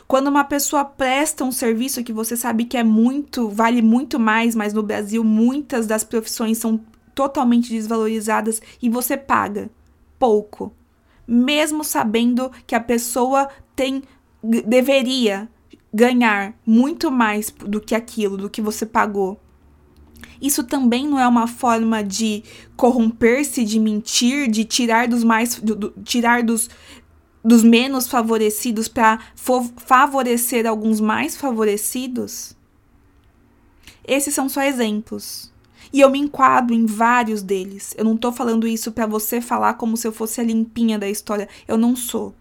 Quando 0.08 0.28
uma 0.28 0.44
pessoa 0.44 0.84
presta 0.84 1.44
um 1.44 1.52
serviço 1.52 2.04
que 2.04 2.14
você 2.14 2.36
sabe 2.36 2.66
que 2.66 2.78
é 2.78 2.84
muito, 2.84 3.50
vale 3.50 3.82
muito 3.82 4.20
mais, 4.20 4.56
mas 4.56 4.74
no 4.74 4.84
Brasil 4.84 5.24
muitas 5.24 5.88
das 5.88 6.04
profissões 6.04 6.58
são 6.58 6.80
totalmente 7.14 7.70
desvalorizadas 7.72 8.62
e 8.82 8.90
você 8.90 9.18
paga 9.18 9.70
pouco, 10.18 10.74
mesmo 11.28 11.84
sabendo 11.84 12.52
que 12.66 12.76
a 12.76 12.80
pessoa 12.80 13.50
tem 13.76 14.04
deveria 14.44 15.48
ganhar 15.94 16.54
muito 16.66 17.12
mais 17.12 17.52
do 17.52 17.80
que 17.80 17.94
aquilo, 17.94 18.38
do 18.38 18.50
que 18.50 18.62
você 18.62 18.86
pagou. 18.86 19.40
Isso 20.42 20.64
também 20.64 21.08
não 21.08 21.20
é 21.20 21.28
uma 21.28 21.46
forma 21.46 22.04
de 22.04 22.44
corromper-se, 22.76 23.64
de 23.64 23.80
mentir, 23.80 24.50
de 24.50 24.66
tirar 24.66 25.08
dos 25.08 25.24
mais, 25.24 25.60
do, 25.60 25.76
do, 25.76 25.94
tirar 26.04 26.42
dos, 26.42 26.68
dos 27.44 27.64
menos 27.64 28.08
favorecidos 28.08 28.88
para 28.88 29.20
favorecer 29.36 30.68
alguns 30.68 31.00
mais 31.00 31.36
favorecidos? 31.36 32.56
Esses 34.08 34.34
são 34.34 34.50
só 34.50 34.62
exemplos. 34.62 35.52
E 35.94 36.00
eu 36.00 36.10
me 36.10 36.20
enquadro 36.20 36.74
em 36.74 36.86
vários 36.86 37.42
deles. 37.42 37.94
Eu 37.98 38.06
não 38.06 38.16
tô 38.16 38.32
falando 38.32 38.68
isso 38.68 38.92
para 38.92 39.06
você 39.06 39.42
falar 39.42 39.74
como 39.74 39.98
se 39.98 40.08
eu 40.08 40.12
fosse 40.12 40.40
a 40.40 40.44
limpinha 40.44 40.98
da 40.98 41.10
história. 41.10 41.50
Eu 41.68 41.78
não 41.78 41.96
sou. 41.96 42.34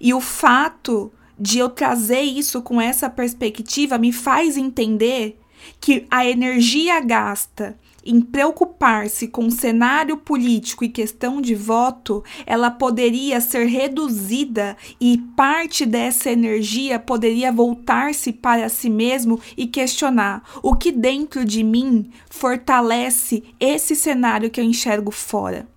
E 0.00 0.12
o 0.12 0.20
fato 0.20 1.10
de 1.38 1.58
eu 1.58 1.68
trazer 1.68 2.20
isso 2.20 2.60
com 2.62 2.80
essa 2.80 3.08
perspectiva 3.08 3.98
me 3.98 4.12
faz 4.12 4.56
entender 4.56 5.40
que 5.80 6.06
a 6.10 6.26
energia 6.26 7.00
gasta 7.00 7.78
em 8.04 8.20
preocupar-se 8.20 9.28
com 9.28 9.50
cenário 9.50 10.16
político 10.16 10.84
e 10.84 10.88
questão 10.88 11.40
de 11.40 11.54
voto, 11.54 12.24
ela 12.44 12.70
poderia 12.70 13.40
ser 13.40 13.66
reduzida 13.66 14.76
e 15.00 15.18
parte 15.36 15.86
dessa 15.86 16.30
energia 16.30 16.98
poderia 16.98 17.52
voltar-se 17.52 18.32
para 18.32 18.68
si 18.68 18.90
mesmo 18.90 19.40
e 19.56 19.66
questionar 19.66 20.42
o 20.62 20.74
que 20.74 20.90
dentro 20.90 21.44
de 21.44 21.62
mim 21.62 22.10
fortalece 22.28 23.42
esse 23.60 23.94
cenário 23.94 24.50
que 24.50 24.60
eu 24.60 24.64
enxergo 24.64 25.10
fora. 25.10 25.68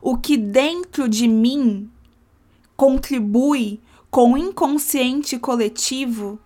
O 0.00 0.16
que 0.16 0.36
dentro 0.36 1.08
de 1.08 1.26
mim 1.26 1.90
contribui 2.76 3.80
com 4.10 4.34
o 4.34 4.38
inconsciente 4.38 5.38
coletivo 5.38 6.38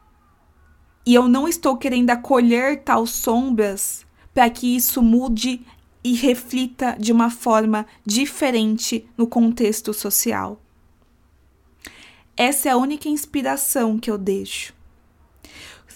e 1.05 1.15
eu 1.15 1.29
não 1.29 1.49
estou 1.49 1.77
querendo 1.77 2.11
acolher 2.11 2.83
tal 2.83 3.07
sombras 3.07 4.07
para 4.33 4.49
que 4.49 4.77
isso 4.77 5.03
mude 5.03 5.65
e 6.03 6.15
reflita 6.15 6.97
de 6.99 7.13
uma 7.13 7.31
forma 7.31 7.87
diferente 8.05 9.09
no 9.17 9.27
contexto 9.27 9.93
social. 9.93 10.61
Essa 12.37 12.69
é 12.69 12.73
a 12.73 12.77
única 12.77 13.09
inspiração 13.09 13.99
que 13.99 14.11
eu 14.11 14.17
deixo 14.17 14.80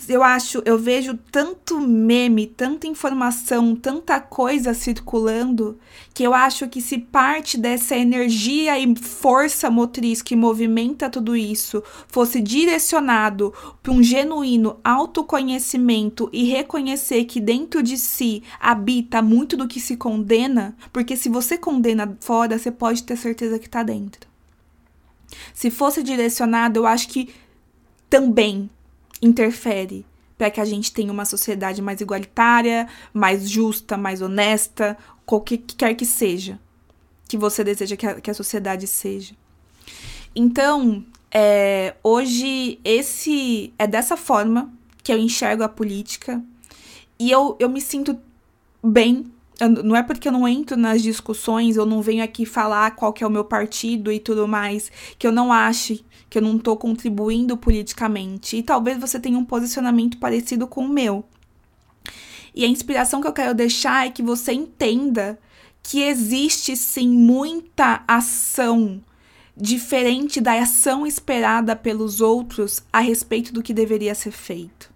eu 0.08 0.22
acho, 0.22 0.62
eu 0.64 0.78
vejo 0.78 1.18
tanto 1.30 1.80
meme, 1.80 2.46
tanta 2.46 2.86
informação, 2.86 3.76
tanta 3.76 4.20
coisa 4.20 4.74
circulando, 4.74 5.78
que 6.12 6.22
eu 6.22 6.34
acho 6.34 6.68
que 6.68 6.80
se 6.80 6.98
parte 6.98 7.58
dessa 7.58 7.96
energia 7.96 8.78
e 8.78 8.96
força 8.96 9.70
motriz 9.70 10.22
que 10.22 10.34
movimenta 10.34 11.10
tudo 11.10 11.36
isso 11.36 11.82
fosse 12.08 12.40
direcionado 12.40 13.52
para 13.82 13.92
um 13.92 14.02
genuíno 14.02 14.78
autoconhecimento 14.82 16.28
e 16.32 16.44
reconhecer 16.44 17.24
que 17.24 17.40
dentro 17.40 17.82
de 17.82 17.98
si 17.98 18.42
habita 18.60 19.22
muito 19.22 19.56
do 19.56 19.68
que 19.68 19.80
se 19.80 19.96
condena, 19.96 20.76
porque 20.92 21.16
se 21.16 21.28
você 21.28 21.58
condena 21.58 22.16
fora, 22.20 22.58
você 22.58 22.70
pode 22.70 23.02
ter 23.02 23.16
certeza 23.16 23.58
que 23.58 23.66
está 23.66 23.82
dentro. 23.82 24.28
Se 25.52 25.70
fosse 25.70 26.02
direcionado, 26.02 26.80
eu 26.80 26.86
acho 26.86 27.08
que 27.08 27.34
também 28.08 28.70
interfere 29.22 30.04
para 30.36 30.50
que 30.50 30.60
a 30.60 30.64
gente 30.64 30.92
tenha 30.92 31.12
uma 31.12 31.24
sociedade 31.24 31.80
mais 31.80 32.00
igualitária, 32.00 32.88
mais 33.12 33.48
justa, 33.48 33.96
mais 33.96 34.20
honesta, 34.20 34.96
qualquer 35.24 35.58
que 35.58 35.76
quer 35.76 35.94
que 35.94 36.04
seja 36.04 36.58
que 37.28 37.36
você 37.36 37.64
deseja 37.64 37.96
que 37.96 38.06
a, 38.06 38.20
que 38.20 38.30
a 38.30 38.34
sociedade 38.34 38.86
seja. 38.86 39.34
Então, 40.36 41.04
é, 41.30 41.94
hoje 42.02 42.78
esse 42.84 43.72
é 43.78 43.86
dessa 43.86 44.16
forma 44.16 44.72
que 45.02 45.12
eu 45.12 45.18
enxergo 45.18 45.62
a 45.62 45.68
política 45.68 46.42
e 47.18 47.30
eu, 47.30 47.56
eu 47.58 47.68
me 47.68 47.80
sinto 47.80 48.18
bem 48.82 49.32
não 49.60 49.94
é 49.94 50.02
porque 50.02 50.28
eu 50.28 50.32
não 50.32 50.48
entro 50.48 50.76
nas 50.76 51.02
discussões, 51.02 51.76
eu 51.76 51.86
não 51.86 52.02
venho 52.02 52.24
aqui 52.24 52.44
falar 52.44 52.92
qual 52.92 53.12
que 53.12 53.22
é 53.22 53.26
o 53.26 53.30
meu 53.30 53.44
partido 53.44 54.10
e 54.10 54.18
tudo 54.18 54.48
mais, 54.48 54.90
que 55.18 55.26
eu 55.26 55.32
não 55.32 55.52
ache 55.52 56.04
que 56.34 56.38
eu 56.38 56.42
não 56.42 56.56
estou 56.56 56.76
contribuindo 56.76 57.56
politicamente. 57.56 58.56
E 58.56 58.62
talvez 58.62 58.98
você 58.98 59.20
tenha 59.20 59.38
um 59.38 59.44
posicionamento 59.44 60.18
parecido 60.18 60.66
com 60.66 60.84
o 60.84 60.88
meu. 60.88 61.24
E 62.52 62.64
a 62.64 62.68
inspiração 62.68 63.20
que 63.20 63.28
eu 63.28 63.32
quero 63.32 63.54
deixar 63.54 64.04
é 64.04 64.10
que 64.10 64.20
você 64.20 64.52
entenda 64.52 65.38
que 65.80 66.02
existe 66.02 66.76
sim 66.76 67.08
muita 67.08 68.02
ação 68.08 69.00
diferente 69.56 70.40
da 70.40 70.54
ação 70.60 71.06
esperada 71.06 71.76
pelos 71.76 72.20
outros 72.20 72.82
a 72.92 72.98
respeito 72.98 73.52
do 73.52 73.62
que 73.62 73.72
deveria 73.72 74.14
ser 74.14 74.32
feito. 74.32 74.93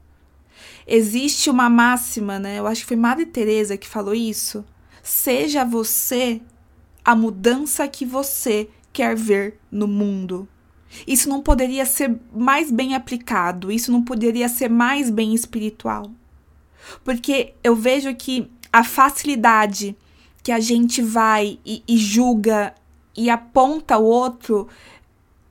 Existe 0.91 1.51
uma 1.51 1.69
máxima, 1.69 2.39
né? 2.39 2.59
Eu 2.59 2.67
acho 2.67 2.81
que 2.81 2.89
foi 2.89 2.97
Madre 2.97 3.27
Teresa 3.27 3.77
que 3.77 3.87
falou 3.87 4.15
isso. 4.15 4.65
Seja 5.03 5.63
você 5.63 6.41
a 7.05 7.15
mudança 7.15 7.87
que 7.87 8.07
você 8.07 8.71
quer 8.91 9.15
ver 9.15 9.59
no 9.71 9.87
mundo. 9.87 10.49
Isso 11.07 11.29
não 11.29 11.43
poderia 11.43 11.85
ser 11.85 12.19
mais 12.35 12.71
bem 12.71 12.95
aplicado, 12.95 13.71
isso 13.71 13.93
não 13.93 14.03
poderia 14.03 14.49
ser 14.49 14.71
mais 14.71 15.11
bem 15.11 15.35
espiritual. 15.35 16.11
Porque 17.05 17.55
eu 17.63 17.77
vejo 17.77 18.15
que 18.15 18.51
a 18.73 18.83
facilidade 18.83 19.95
que 20.43 20.51
a 20.51 20.61
gente 20.61 21.03
vai 21.03 21.59
e, 21.67 21.83
e 21.87 21.99
julga 21.99 22.75
e 23.15 23.29
aponta 23.29 23.99
o 23.99 24.05
outro 24.05 24.69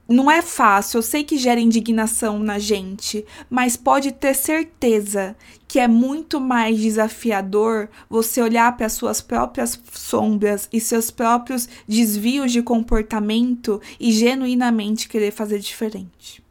não 0.07 0.31
é 0.31 0.41
fácil, 0.41 0.99
eu 0.99 1.01
sei 1.01 1.23
que 1.23 1.37
gera 1.37 1.59
indignação 1.59 2.39
na 2.39 2.57
gente, 2.57 3.25
mas 3.49 3.75
pode 3.75 4.13
ter 4.13 4.33
certeza 4.33 5.35
que 5.67 5.79
é 5.79 5.87
muito 5.87 6.39
mais 6.39 6.79
desafiador 6.79 7.89
você 8.09 8.41
olhar 8.41 8.77
para 8.77 8.87
suas 8.87 9.19
próprias 9.19 9.77
sombras 9.91 10.69
e 10.71 10.79
seus 10.79 11.11
próprios 11.11 11.67
desvios 11.85 12.53
de 12.53 12.61
comportamento 12.61 13.81
e 13.99 14.13
genuinamente 14.13 15.09
querer 15.09 15.31
fazer 15.31 15.59
diferente. 15.59 16.41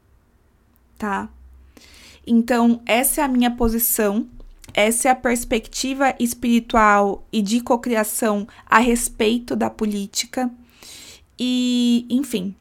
Tá? 0.98 1.30
Então, 2.26 2.82
essa 2.84 3.22
é 3.22 3.24
a 3.24 3.28
minha 3.28 3.50
posição, 3.50 4.26
essa 4.74 5.08
é 5.08 5.10
a 5.10 5.16
perspectiva 5.16 6.14
espiritual 6.20 7.26
e 7.32 7.40
de 7.40 7.62
cocriação 7.62 8.46
a 8.66 8.80
respeito 8.80 9.56
da 9.56 9.70
política. 9.70 10.50
E, 11.38 12.06
enfim, 12.10 12.54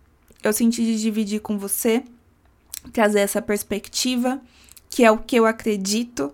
eu 0.48 0.54
senti 0.54 0.84
de 0.84 1.00
dividir 1.00 1.42
com 1.42 1.58
você, 1.58 2.04
trazer 2.94 3.20
essa 3.20 3.42
perspectiva, 3.42 4.42
que 4.90 5.04
é 5.04 5.12
o 5.12 5.18
que 5.18 5.36
eu 5.36 5.46
acredito 5.46 6.34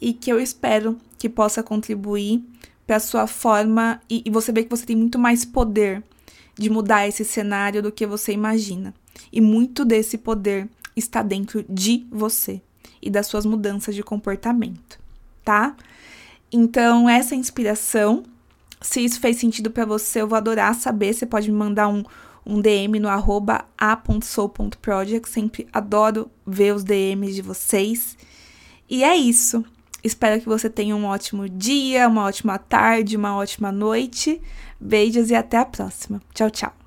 e 0.00 0.12
que 0.12 0.30
eu 0.30 0.40
espero 0.40 0.98
que 1.18 1.28
possa 1.28 1.62
contribuir 1.62 2.42
para 2.86 3.00
sua 3.00 3.26
forma 3.26 4.00
e, 4.08 4.22
e 4.24 4.30
você 4.30 4.52
ver 4.52 4.64
que 4.64 4.70
você 4.70 4.86
tem 4.86 4.96
muito 4.96 5.18
mais 5.18 5.44
poder 5.44 6.02
de 6.54 6.70
mudar 6.70 7.06
esse 7.06 7.24
cenário 7.24 7.82
do 7.82 7.92
que 7.92 8.06
você 8.06 8.32
imagina. 8.32 8.94
E 9.32 9.40
muito 9.40 9.84
desse 9.84 10.18
poder 10.18 10.68
está 10.96 11.22
dentro 11.22 11.64
de 11.68 12.06
você 12.10 12.60
e 13.00 13.10
das 13.10 13.26
suas 13.26 13.46
mudanças 13.46 13.94
de 13.94 14.02
comportamento, 14.02 14.98
tá? 15.44 15.76
Então, 16.50 17.08
essa 17.08 17.34
inspiração. 17.34 18.24
Se 18.80 19.00
isso 19.04 19.20
fez 19.20 19.36
sentido 19.38 19.70
para 19.70 19.84
você, 19.84 20.20
eu 20.20 20.28
vou 20.28 20.36
adorar 20.36 20.74
saber. 20.74 21.12
Você 21.12 21.26
pode 21.26 21.50
me 21.50 21.56
mandar 21.56 21.88
um, 21.88 22.04
um 22.48 22.60
DM 22.62 22.98
no 22.98 23.08
arroba 23.08 23.66
a.sou.project. 23.76 25.28
Sempre 25.28 25.68
adoro 25.70 26.30
ver 26.46 26.74
os 26.74 26.82
DMs 26.82 27.34
de 27.34 27.42
vocês. 27.42 28.16
E 28.88 29.04
é 29.04 29.14
isso. 29.14 29.62
Espero 30.02 30.40
que 30.40 30.48
você 30.48 30.70
tenha 30.70 30.96
um 30.96 31.04
ótimo 31.04 31.48
dia, 31.48 32.08
uma 32.08 32.24
ótima 32.24 32.58
tarde, 32.58 33.16
uma 33.16 33.36
ótima 33.36 33.70
noite. 33.70 34.40
Beijos 34.80 35.30
e 35.30 35.34
até 35.34 35.58
a 35.58 35.64
próxima. 35.64 36.22
Tchau, 36.32 36.50
tchau. 36.50 36.77